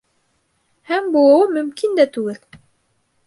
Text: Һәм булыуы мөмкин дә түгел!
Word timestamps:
Һәм 0.91 1.11
булыуы 1.17 1.45
мөмкин 1.57 1.93
дә 2.01 2.05
түгел! 2.17 2.59